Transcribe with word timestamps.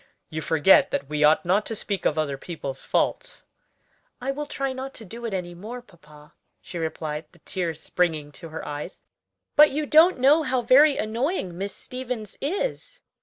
"You 0.31 0.41
forget 0.41 0.89
that 0.89 1.07
we 1.09 1.23
ought 1.23 1.45
not 1.45 1.63
to 1.67 1.75
speak 1.75 2.07
of 2.07 2.17
other 2.17 2.35
people's 2.35 2.83
faults." 2.83 3.43
"I 4.19 4.31
will 4.31 4.47
try 4.47 4.73
not 4.73 4.95
to 4.95 5.05
do 5.05 5.25
it 5.27 5.31
any 5.35 5.53
more, 5.53 5.79
papa," 5.79 6.33
she 6.59 6.79
replied, 6.79 7.25
the 7.33 7.39
tears 7.45 7.81
springing 7.81 8.31
to 8.31 8.49
her 8.49 8.67
eyes; 8.67 9.01
"but 9.55 9.69
you 9.69 9.85
don't 9.85 10.17
know 10.17 10.41
how 10.41 10.63
very 10.63 10.97
annoying 10.97 11.55
Miss 11.55 11.75
Stevens 11.75 12.35
is. 12.41 13.03